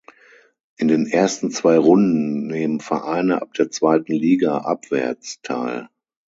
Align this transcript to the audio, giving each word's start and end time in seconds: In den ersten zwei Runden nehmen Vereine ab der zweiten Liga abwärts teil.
In 0.77 0.87
den 0.87 1.05
ersten 1.05 1.51
zwei 1.51 1.77
Runden 1.77 2.47
nehmen 2.47 2.79
Vereine 2.79 3.39
ab 3.43 3.53
der 3.53 3.69
zweiten 3.69 4.13
Liga 4.13 4.57
abwärts 4.57 5.43
teil. 5.43 5.89